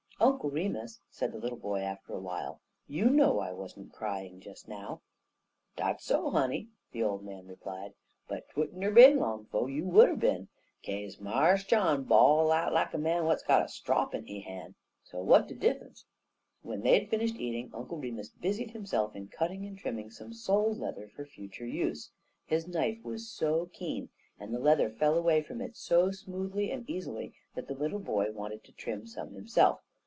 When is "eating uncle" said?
17.37-17.97